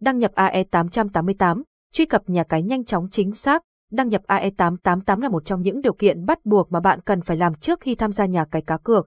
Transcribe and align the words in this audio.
đăng 0.00 0.18
nhập 0.18 0.32
AE888, 0.34 1.62
truy 1.92 2.06
cập 2.06 2.22
nhà 2.26 2.44
cái 2.44 2.62
nhanh 2.62 2.84
chóng 2.84 3.08
chính 3.10 3.32
xác, 3.32 3.62
đăng 3.92 4.08
nhập 4.08 4.22
AE888 4.26 5.20
là 5.20 5.28
một 5.28 5.44
trong 5.44 5.62
những 5.62 5.80
điều 5.80 5.92
kiện 5.92 6.24
bắt 6.24 6.44
buộc 6.44 6.72
mà 6.72 6.80
bạn 6.80 7.00
cần 7.00 7.20
phải 7.20 7.36
làm 7.36 7.54
trước 7.54 7.80
khi 7.80 7.94
tham 7.94 8.12
gia 8.12 8.26
nhà 8.26 8.44
cái 8.50 8.62
cá 8.62 8.76
cược. 8.76 9.06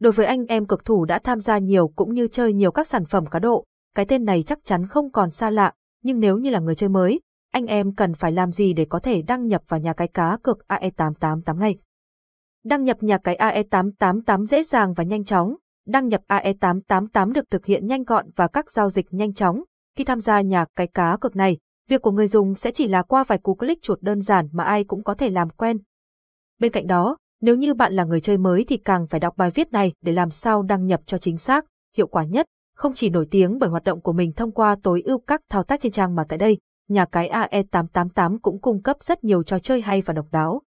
Đối 0.00 0.12
với 0.12 0.26
anh 0.26 0.46
em 0.46 0.66
cực 0.66 0.84
thủ 0.84 1.04
đã 1.04 1.18
tham 1.24 1.40
gia 1.40 1.58
nhiều 1.58 1.88
cũng 1.88 2.14
như 2.14 2.28
chơi 2.28 2.52
nhiều 2.52 2.70
các 2.70 2.86
sản 2.86 3.04
phẩm 3.04 3.26
cá 3.26 3.38
độ, 3.38 3.64
cái 3.94 4.04
tên 4.04 4.24
này 4.24 4.42
chắc 4.42 4.58
chắn 4.64 4.86
không 4.86 5.12
còn 5.12 5.30
xa 5.30 5.50
lạ, 5.50 5.72
nhưng 6.02 6.20
nếu 6.20 6.38
như 6.38 6.50
là 6.50 6.60
người 6.60 6.74
chơi 6.74 6.88
mới, 6.88 7.20
anh 7.52 7.66
em 7.66 7.94
cần 7.94 8.14
phải 8.14 8.32
làm 8.32 8.50
gì 8.50 8.72
để 8.72 8.84
có 8.84 8.98
thể 8.98 9.22
đăng 9.22 9.46
nhập 9.46 9.62
vào 9.68 9.80
nhà 9.80 9.92
cái 9.92 10.08
cá 10.08 10.38
cược 10.42 10.58
AE888 10.68 11.58
này? 11.58 11.76
Đăng 12.64 12.84
nhập 12.84 13.02
nhà 13.02 13.18
cái 13.18 13.36
AE888 13.36 14.46
dễ 14.46 14.64
dàng 14.64 14.92
và 14.92 15.04
nhanh 15.04 15.24
chóng. 15.24 15.56
Đăng 15.86 16.08
nhập 16.08 16.20
AE888 16.28 17.32
được 17.32 17.50
thực 17.50 17.66
hiện 17.66 17.86
nhanh 17.86 18.04
gọn 18.04 18.26
và 18.36 18.48
các 18.48 18.70
giao 18.70 18.90
dịch 18.90 19.06
nhanh 19.10 19.34
chóng. 19.34 19.62
Khi 19.96 20.04
tham 20.04 20.20
gia 20.20 20.40
nhà 20.40 20.64
cái 20.76 20.86
cá 20.86 21.16
cược 21.20 21.36
này, 21.36 21.58
việc 21.88 22.02
của 22.02 22.10
người 22.10 22.26
dùng 22.26 22.54
sẽ 22.54 22.70
chỉ 22.70 22.88
là 22.88 23.02
qua 23.02 23.24
vài 23.24 23.38
cú 23.38 23.54
click 23.54 23.82
chuột 23.82 24.02
đơn 24.02 24.20
giản 24.20 24.48
mà 24.52 24.64
ai 24.64 24.84
cũng 24.84 25.04
có 25.04 25.14
thể 25.14 25.30
làm 25.30 25.50
quen. 25.50 25.78
Bên 26.58 26.72
cạnh 26.72 26.86
đó, 26.86 27.16
nếu 27.40 27.56
như 27.56 27.74
bạn 27.74 27.92
là 27.92 28.04
người 28.04 28.20
chơi 28.20 28.38
mới 28.38 28.64
thì 28.68 28.76
càng 28.76 29.06
phải 29.06 29.20
đọc 29.20 29.36
bài 29.36 29.50
viết 29.54 29.72
này 29.72 29.92
để 30.02 30.12
làm 30.12 30.30
sao 30.30 30.62
đăng 30.62 30.86
nhập 30.86 31.00
cho 31.06 31.18
chính 31.18 31.36
xác, 31.36 31.64
hiệu 31.96 32.06
quả 32.06 32.24
nhất, 32.24 32.46
không 32.76 32.92
chỉ 32.94 33.10
nổi 33.10 33.26
tiếng 33.30 33.58
bởi 33.58 33.70
hoạt 33.70 33.84
động 33.84 34.00
của 34.00 34.12
mình 34.12 34.32
thông 34.32 34.52
qua 34.52 34.76
tối 34.82 35.02
ưu 35.04 35.18
các 35.18 35.40
thao 35.50 35.64
tác 35.64 35.80
trên 35.80 35.92
trang 35.92 36.14
mà 36.14 36.24
tại 36.28 36.38
đây, 36.38 36.58
nhà 36.88 37.04
cái 37.04 37.28
AE888 37.28 38.38
cũng 38.42 38.60
cung 38.60 38.82
cấp 38.82 38.96
rất 39.00 39.24
nhiều 39.24 39.42
trò 39.42 39.58
chơi 39.58 39.80
hay 39.80 40.02
và 40.02 40.14
độc 40.14 40.26
đáo. 40.32 40.62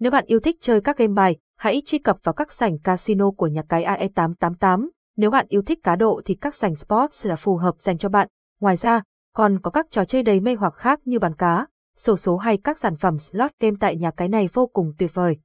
Nếu 0.00 0.10
bạn 0.10 0.24
yêu 0.26 0.40
thích 0.40 0.56
chơi 0.60 0.80
các 0.80 0.98
game 0.98 1.12
bài, 1.12 1.36
hãy 1.56 1.82
truy 1.86 1.98
cập 1.98 2.18
vào 2.24 2.32
các 2.32 2.52
sảnh 2.52 2.78
casino 2.78 3.30
của 3.30 3.46
nhà 3.46 3.62
cái 3.68 3.84
AE888. 3.84 4.88
Nếu 5.16 5.30
bạn 5.30 5.46
yêu 5.48 5.62
thích 5.62 5.78
cá 5.82 5.96
độ 5.96 6.20
thì 6.24 6.34
các 6.34 6.54
sảnh 6.54 6.76
sports 6.76 7.26
là 7.26 7.36
phù 7.36 7.56
hợp 7.56 7.74
dành 7.78 7.98
cho 7.98 8.08
bạn. 8.08 8.28
Ngoài 8.60 8.76
ra, 8.76 9.02
còn 9.34 9.58
có 9.60 9.70
các 9.70 9.86
trò 9.90 10.04
chơi 10.04 10.22
đầy 10.22 10.40
mê 10.40 10.54
hoặc 10.54 10.74
khác 10.74 11.00
như 11.04 11.18
bàn 11.18 11.34
cá, 11.34 11.66
sổ 11.96 12.16
số 12.16 12.36
hay 12.36 12.56
các 12.56 12.78
sản 12.78 12.96
phẩm 12.96 13.18
slot 13.18 13.50
game 13.60 13.76
tại 13.80 13.96
nhà 13.96 14.10
cái 14.10 14.28
này 14.28 14.48
vô 14.52 14.66
cùng 14.66 14.92
tuyệt 14.98 15.14
vời. 15.14 15.36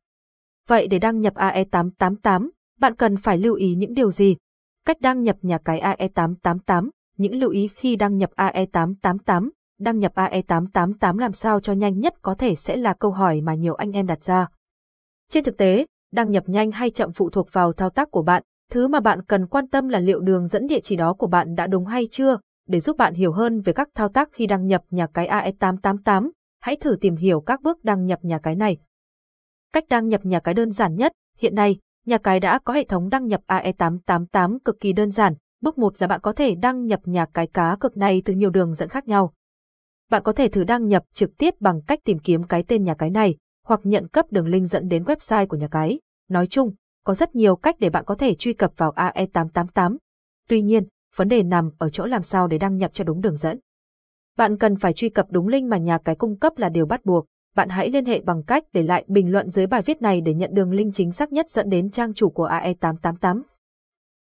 Vậy 0.67 0.87
để 0.87 0.99
đăng 0.99 1.19
nhập 1.19 1.33
AE888, 1.33 2.49
bạn 2.79 2.95
cần 2.95 3.17
phải 3.17 3.37
lưu 3.37 3.55
ý 3.55 3.75
những 3.75 3.93
điều 3.93 4.11
gì? 4.11 4.35
Cách 4.85 5.01
đăng 5.01 5.21
nhập 5.21 5.37
nhà 5.41 5.57
cái 5.57 5.81
AE888, 5.81 6.89
những 7.17 7.35
lưu 7.35 7.49
ý 7.49 7.67
khi 7.67 7.95
đăng 7.95 8.17
nhập 8.17 8.29
AE888, 8.35 9.49
đăng 9.79 9.99
nhập 9.99 10.11
AE888 10.15 11.17
làm 11.17 11.31
sao 11.31 11.59
cho 11.59 11.73
nhanh 11.73 11.99
nhất 11.99 12.13
có 12.21 12.35
thể 12.35 12.55
sẽ 12.55 12.75
là 12.75 12.93
câu 12.93 13.11
hỏi 13.11 13.41
mà 13.41 13.53
nhiều 13.53 13.73
anh 13.73 13.91
em 13.91 14.07
đặt 14.07 14.23
ra. 14.23 14.47
Trên 15.29 15.43
thực 15.43 15.57
tế, 15.57 15.85
đăng 16.11 16.31
nhập 16.31 16.43
nhanh 16.47 16.71
hay 16.71 16.89
chậm 16.89 17.11
phụ 17.11 17.29
thuộc 17.29 17.47
vào 17.51 17.73
thao 17.73 17.89
tác 17.89 18.11
của 18.11 18.21
bạn, 18.21 18.43
thứ 18.71 18.87
mà 18.87 18.99
bạn 18.99 19.21
cần 19.21 19.47
quan 19.47 19.67
tâm 19.67 19.87
là 19.87 19.99
liệu 19.99 20.19
đường 20.19 20.47
dẫn 20.47 20.67
địa 20.67 20.79
chỉ 20.83 20.95
đó 20.95 21.13
của 21.13 21.27
bạn 21.27 21.55
đã 21.55 21.67
đúng 21.67 21.85
hay 21.85 22.07
chưa, 22.11 22.37
để 22.67 22.79
giúp 22.79 22.97
bạn 22.97 23.13
hiểu 23.13 23.31
hơn 23.31 23.61
về 23.61 23.73
các 23.73 23.89
thao 23.95 24.09
tác 24.09 24.29
khi 24.31 24.47
đăng 24.47 24.67
nhập 24.67 24.81
nhà 24.89 25.07
cái 25.07 25.27
AE888, 25.27 26.29
hãy 26.61 26.75
thử 26.75 26.97
tìm 27.01 27.15
hiểu 27.15 27.41
các 27.41 27.61
bước 27.61 27.83
đăng 27.83 28.05
nhập 28.05 28.19
nhà 28.21 28.39
cái 28.39 28.55
này. 28.55 28.77
Cách 29.73 29.83
đăng 29.89 30.07
nhập 30.07 30.25
nhà 30.25 30.39
cái 30.39 30.53
đơn 30.53 30.71
giản 30.71 30.95
nhất, 30.95 31.11
hiện 31.37 31.55
nay, 31.55 31.79
nhà 32.05 32.17
cái 32.17 32.39
đã 32.39 32.59
có 32.59 32.73
hệ 32.73 32.83
thống 32.83 33.09
đăng 33.09 33.27
nhập 33.27 33.41
AE888 33.47 34.57
cực 34.65 34.79
kỳ 34.79 34.93
đơn 34.93 35.11
giản. 35.11 35.33
Bước 35.61 35.77
1 35.77 36.01
là 36.01 36.07
bạn 36.07 36.19
có 36.21 36.33
thể 36.33 36.55
đăng 36.55 36.85
nhập 36.85 36.99
nhà 37.03 37.25
cái 37.33 37.47
cá 37.47 37.77
cực 37.79 37.97
này 37.97 38.21
từ 38.25 38.33
nhiều 38.33 38.49
đường 38.49 38.73
dẫn 38.73 38.89
khác 38.89 39.07
nhau. 39.07 39.33
Bạn 40.09 40.23
có 40.23 40.33
thể 40.33 40.47
thử 40.47 40.63
đăng 40.63 40.87
nhập 40.87 41.03
trực 41.13 41.37
tiếp 41.37 41.53
bằng 41.59 41.81
cách 41.87 41.99
tìm 42.03 42.19
kiếm 42.19 42.43
cái 42.43 42.63
tên 42.67 42.83
nhà 42.83 42.93
cái 42.93 43.09
này, 43.09 43.35
hoặc 43.65 43.79
nhận 43.83 44.07
cấp 44.07 44.25
đường 44.31 44.47
link 44.47 44.67
dẫn 44.67 44.87
đến 44.87 45.03
website 45.03 45.47
của 45.47 45.57
nhà 45.57 45.67
cái. 45.67 45.99
Nói 46.29 46.47
chung, 46.47 46.71
có 47.03 47.13
rất 47.13 47.35
nhiều 47.35 47.55
cách 47.55 47.75
để 47.79 47.89
bạn 47.89 48.05
có 48.05 48.15
thể 48.15 48.35
truy 48.35 48.53
cập 48.53 48.71
vào 48.77 48.91
AE888. 48.91 49.97
Tuy 50.47 50.61
nhiên, 50.61 50.83
vấn 51.15 51.27
đề 51.27 51.43
nằm 51.43 51.69
ở 51.77 51.89
chỗ 51.89 52.05
làm 52.05 52.21
sao 52.21 52.47
để 52.47 52.57
đăng 52.57 52.77
nhập 52.77 52.93
cho 52.93 53.03
đúng 53.03 53.21
đường 53.21 53.35
dẫn. 53.35 53.59
Bạn 54.37 54.57
cần 54.57 54.75
phải 54.75 54.93
truy 54.93 55.09
cập 55.09 55.27
đúng 55.31 55.47
link 55.47 55.69
mà 55.69 55.77
nhà 55.77 55.97
cái 56.05 56.15
cung 56.15 56.37
cấp 56.37 56.53
là 56.57 56.69
điều 56.69 56.85
bắt 56.85 57.05
buộc. 57.05 57.25
Bạn 57.55 57.69
hãy 57.69 57.89
liên 57.89 58.05
hệ 58.05 58.21
bằng 58.21 58.43
cách 58.43 58.63
để 58.73 58.83
lại 58.83 59.05
bình 59.07 59.31
luận 59.31 59.49
dưới 59.49 59.67
bài 59.67 59.81
viết 59.81 60.01
này 60.01 60.21
để 60.21 60.33
nhận 60.33 60.53
đường 60.53 60.71
link 60.71 60.93
chính 60.93 61.11
xác 61.11 61.31
nhất 61.31 61.49
dẫn 61.49 61.69
đến 61.69 61.91
trang 61.91 62.13
chủ 62.13 62.29
của 62.29 62.47
AE888. 62.47 63.41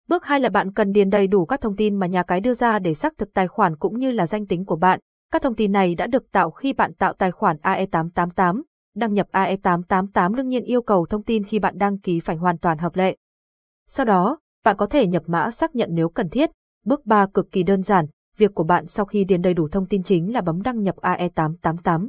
Bước 0.08 0.24
2 0.24 0.40
là 0.40 0.48
bạn 0.48 0.72
cần 0.72 0.92
điền 0.92 1.10
đầy 1.10 1.26
đủ 1.26 1.46
các 1.46 1.60
thông 1.60 1.76
tin 1.76 1.96
mà 1.96 2.06
nhà 2.06 2.22
cái 2.22 2.40
đưa 2.40 2.54
ra 2.54 2.78
để 2.78 2.94
xác 2.94 3.18
thực 3.18 3.34
tài 3.34 3.48
khoản 3.48 3.76
cũng 3.76 3.98
như 3.98 4.10
là 4.10 4.26
danh 4.26 4.46
tính 4.46 4.64
của 4.64 4.76
bạn. 4.76 5.00
Các 5.32 5.42
thông 5.42 5.54
tin 5.54 5.72
này 5.72 5.94
đã 5.94 6.06
được 6.06 6.32
tạo 6.32 6.50
khi 6.50 6.72
bạn 6.72 6.94
tạo 6.94 7.12
tài 7.12 7.30
khoản 7.30 7.56
AE888. 7.56 8.62
Đăng 8.96 9.12
nhập 9.12 9.26
AE888 9.32 10.34
đương 10.34 10.48
nhiên 10.48 10.64
yêu 10.64 10.82
cầu 10.82 11.06
thông 11.06 11.22
tin 11.22 11.44
khi 11.44 11.58
bạn 11.58 11.78
đăng 11.78 11.98
ký 11.98 12.20
phải 12.20 12.36
hoàn 12.36 12.58
toàn 12.58 12.78
hợp 12.78 12.96
lệ. 12.96 13.16
Sau 13.88 14.06
đó, 14.06 14.38
bạn 14.64 14.76
có 14.76 14.86
thể 14.86 15.06
nhập 15.06 15.22
mã 15.26 15.50
xác 15.50 15.74
nhận 15.74 15.88
nếu 15.92 16.08
cần 16.08 16.28
thiết. 16.28 16.50
Bước 16.88 17.06
3 17.06 17.26
cực 17.34 17.52
kỳ 17.52 17.62
đơn 17.62 17.82
giản, 17.82 18.06
việc 18.36 18.54
của 18.54 18.64
bạn 18.64 18.86
sau 18.86 19.06
khi 19.06 19.24
điền 19.24 19.42
đầy 19.42 19.54
đủ 19.54 19.68
thông 19.68 19.86
tin 19.86 20.02
chính 20.02 20.32
là 20.32 20.40
bấm 20.40 20.62
đăng 20.62 20.82
nhập 20.82 20.96
AE888. 20.96 22.08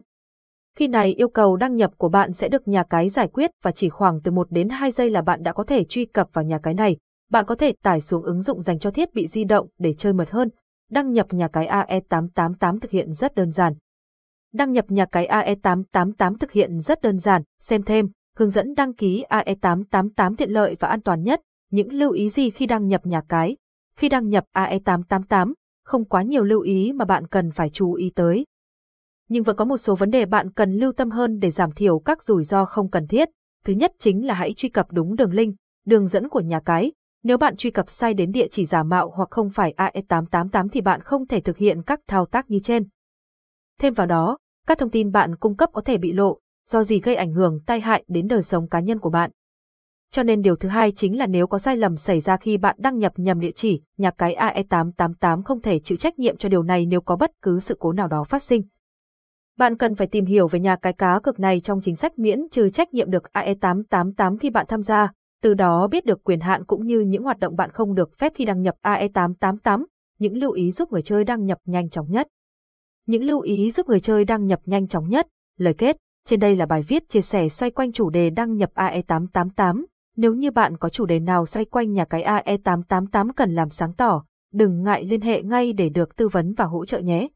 Khi 0.77 0.87
này 0.87 1.13
yêu 1.13 1.29
cầu 1.29 1.55
đăng 1.55 1.75
nhập 1.75 1.91
của 1.97 2.09
bạn 2.09 2.33
sẽ 2.33 2.47
được 2.47 2.67
nhà 2.67 2.83
cái 2.83 3.09
giải 3.09 3.27
quyết 3.27 3.51
và 3.63 3.71
chỉ 3.71 3.89
khoảng 3.89 4.21
từ 4.21 4.31
1 4.31 4.51
đến 4.51 4.69
2 4.69 4.91
giây 4.91 5.09
là 5.09 5.21
bạn 5.21 5.43
đã 5.43 5.53
có 5.53 5.63
thể 5.63 5.83
truy 5.83 6.05
cập 6.05 6.29
vào 6.33 6.45
nhà 6.45 6.59
cái 6.63 6.73
này. 6.73 6.97
Bạn 7.31 7.45
có 7.45 7.55
thể 7.55 7.73
tải 7.83 8.01
xuống 8.01 8.23
ứng 8.23 8.41
dụng 8.41 8.61
dành 8.61 8.79
cho 8.79 8.91
thiết 8.91 9.13
bị 9.13 9.27
di 9.27 9.43
động 9.43 9.67
để 9.79 9.93
chơi 9.93 10.13
mượt 10.13 10.29
hơn. 10.29 10.49
Đăng 10.91 11.11
nhập 11.11 11.33
nhà 11.33 11.47
cái 11.47 11.67
AE888 11.67 12.79
thực 12.79 12.91
hiện 12.91 13.13
rất 13.13 13.35
đơn 13.35 13.51
giản. 13.51 13.73
Đăng 14.53 14.71
nhập 14.71 14.85
nhà 14.91 15.05
cái 15.05 15.27
AE888 15.27 16.37
thực 16.37 16.51
hiện 16.51 16.79
rất 16.79 17.01
đơn 17.01 17.17
giản, 17.17 17.41
xem 17.59 17.83
thêm, 17.83 18.09
hướng 18.37 18.49
dẫn 18.49 18.73
đăng 18.73 18.93
ký 18.93 19.23
AE888 19.29 20.35
tiện 20.35 20.51
lợi 20.51 20.75
và 20.79 20.87
an 20.87 21.01
toàn 21.01 21.23
nhất, 21.23 21.41
những 21.71 21.93
lưu 21.93 22.11
ý 22.11 22.29
gì 22.29 22.49
khi 22.49 22.65
đăng 22.65 22.87
nhập 22.87 23.05
nhà 23.05 23.21
cái. 23.29 23.55
Khi 23.99 24.09
đăng 24.09 24.29
nhập 24.29 24.45
AE888, 24.53 25.53
không 25.83 26.05
quá 26.05 26.23
nhiều 26.23 26.43
lưu 26.43 26.61
ý 26.61 26.91
mà 26.93 27.05
bạn 27.05 27.27
cần 27.27 27.51
phải 27.51 27.69
chú 27.69 27.93
ý 27.93 28.11
tới. 28.15 28.45
Nhưng 29.29 29.43
vẫn 29.43 29.55
có 29.55 29.65
một 29.65 29.77
số 29.77 29.95
vấn 29.95 30.09
đề 30.09 30.25
bạn 30.25 30.51
cần 30.51 30.73
lưu 30.73 30.91
tâm 30.91 31.11
hơn 31.11 31.39
để 31.39 31.49
giảm 31.49 31.71
thiểu 31.71 31.99
các 31.99 32.23
rủi 32.23 32.43
ro 32.43 32.65
không 32.65 32.89
cần 32.89 33.07
thiết. 33.07 33.29
Thứ 33.65 33.73
nhất 33.73 33.91
chính 33.99 34.27
là 34.27 34.33
hãy 34.33 34.53
truy 34.53 34.69
cập 34.69 34.91
đúng 34.91 35.15
đường 35.15 35.33
link, 35.33 35.55
đường 35.85 36.07
dẫn 36.07 36.29
của 36.29 36.39
nhà 36.39 36.59
cái. 36.59 36.91
Nếu 37.23 37.37
bạn 37.37 37.55
truy 37.57 37.71
cập 37.71 37.89
sai 37.89 38.13
đến 38.13 38.31
địa 38.31 38.47
chỉ 38.51 38.65
giả 38.65 38.83
mạo 38.83 39.09
hoặc 39.15 39.29
không 39.31 39.49
phải 39.49 39.73
AE888 39.77 40.69
thì 40.69 40.81
bạn 40.81 41.01
không 41.01 41.27
thể 41.27 41.39
thực 41.39 41.57
hiện 41.57 41.81
các 41.83 41.99
thao 42.07 42.25
tác 42.25 42.51
như 42.51 42.59
trên. 42.63 42.87
Thêm 43.79 43.93
vào 43.93 44.07
đó, 44.07 44.37
các 44.67 44.77
thông 44.77 44.89
tin 44.89 45.11
bạn 45.11 45.35
cung 45.35 45.55
cấp 45.55 45.69
có 45.73 45.81
thể 45.81 45.97
bị 45.97 46.13
lộ, 46.13 46.39
do 46.69 46.83
gì 46.83 46.99
gây 46.99 47.15
ảnh 47.15 47.33
hưởng 47.33 47.59
tai 47.65 47.79
hại 47.79 48.03
đến 48.07 48.27
đời 48.27 48.43
sống 48.43 48.69
cá 48.69 48.79
nhân 48.79 48.99
của 48.99 49.09
bạn. 49.09 49.31
Cho 50.11 50.23
nên 50.23 50.41
điều 50.41 50.55
thứ 50.55 50.69
hai 50.69 50.91
chính 50.91 51.17
là 51.17 51.27
nếu 51.27 51.47
có 51.47 51.57
sai 51.57 51.77
lầm 51.77 51.97
xảy 51.97 52.19
ra 52.19 52.37
khi 52.37 52.57
bạn 52.57 52.75
đăng 52.79 52.97
nhập 52.97 53.13
nhầm 53.15 53.39
địa 53.39 53.51
chỉ, 53.51 53.81
nhà 53.97 54.11
cái 54.11 54.35
AE888 54.35 55.43
không 55.43 55.61
thể 55.61 55.79
chịu 55.79 55.97
trách 55.97 56.19
nhiệm 56.19 56.37
cho 56.37 56.49
điều 56.49 56.63
này 56.63 56.85
nếu 56.85 57.01
có 57.01 57.15
bất 57.15 57.31
cứ 57.41 57.59
sự 57.59 57.75
cố 57.79 57.91
nào 57.91 58.07
đó 58.07 58.23
phát 58.23 58.43
sinh. 58.43 58.61
Bạn 59.57 59.77
cần 59.77 59.95
phải 59.95 60.07
tìm 60.07 60.25
hiểu 60.25 60.47
về 60.47 60.59
nhà 60.59 60.75
cái 60.75 60.93
cá 60.93 61.19
cực 61.23 61.39
này 61.39 61.59
trong 61.59 61.81
chính 61.81 61.95
sách 61.95 62.19
miễn 62.19 62.39
trừ 62.51 62.69
trách 62.69 62.93
nhiệm 62.93 63.11
được 63.11 63.23
AE888 63.33 64.37
khi 64.37 64.49
bạn 64.49 64.65
tham 64.69 64.81
gia, 64.81 65.11
từ 65.41 65.53
đó 65.53 65.87
biết 65.87 66.05
được 66.05 66.23
quyền 66.23 66.39
hạn 66.39 66.65
cũng 66.65 66.85
như 66.85 66.99
những 66.99 67.23
hoạt 67.23 67.39
động 67.39 67.55
bạn 67.55 67.71
không 67.71 67.95
được 67.95 68.17
phép 68.17 68.31
khi 68.35 68.45
đăng 68.45 68.61
nhập 68.61 68.75
AE888, 68.81 69.85
những 70.19 70.37
lưu 70.37 70.51
ý 70.51 70.71
giúp 70.71 70.91
người 70.91 71.01
chơi 71.01 71.23
đăng 71.23 71.45
nhập 71.45 71.57
nhanh 71.65 71.89
chóng 71.89 72.11
nhất. 72.11 72.27
Những 73.07 73.23
lưu 73.23 73.41
ý 73.41 73.71
giúp 73.71 73.87
người 73.87 73.99
chơi 73.99 74.25
đăng 74.25 74.45
nhập 74.45 74.59
nhanh 74.65 74.87
chóng 74.87 75.09
nhất, 75.09 75.27
lời 75.57 75.73
kết, 75.77 75.97
trên 76.25 76.39
đây 76.39 76.55
là 76.55 76.65
bài 76.65 76.81
viết 76.87 77.09
chia 77.09 77.21
sẻ 77.21 77.49
xoay 77.49 77.71
quanh 77.71 77.91
chủ 77.91 78.09
đề 78.09 78.29
đăng 78.29 78.55
nhập 78.55 78.69
AE888. 78.75 79.85
Nếu 80.19 80.33
như 80.33 80.51
bạn 80.51 80.77
có 80.77 80.89
chủ 80.89 81.05
đề 81.05 81.19
nào 81.19 81.45
xoay 81.45 81.65
quanh 81.65 81.93
nhà 81.93 82.05
cái 82.05 82.23
AE888 82.23 83.31
cần 83.35 83.55
làm 83.55 83.69
sáng 83.69 83.93
tỏ, 83.93 84.23
đừng 84.53 84.83
ngại 84.83 85.03
liên 85.03 85.21
hệ 85.21 85.41
ngay 85.41 85.73
để 85.73 85.89
được 85.89 86.15
tư 86.15 86.27
vấn 86.27 86.53
và 86.53 86.65
hỗ 86.65 86.85
trợ 86.85 86.99
nhé. 86.99 87.27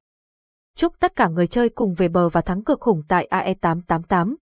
Chúc 0.75 0.99
tất 0.99 1.15
cả 1.15 1.27
người 1.27 1.47
chơi 1.47 1.69
cùng 1.69 1.93
về 1.93 2.07
bờ 2.07 2.29
và 2.29 2.41
thắng 2.41 2.63
cực 2.63 2.79
khủng 2.79 3.01
tại 3.07 3.27
AE888. 3.31 4.35